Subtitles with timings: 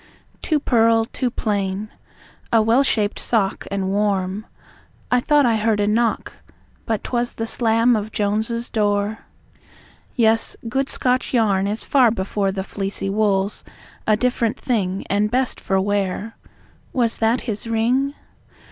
[0.41, 1.89] Two purl two plain.
[2.51, 4.47] A well shaped sock, And warm.
[5.11, 6.33] (I thought I heard a knock,
[6.87, 9.19] But 'twas the slam of Jones's door.)
[10.15, 13.63] Yes, good Scotch yarn is far before The fleecy wools
[14.07, 16.35] a different thing, And best for wear.
[16.93, 18.15] (Was that his ring?)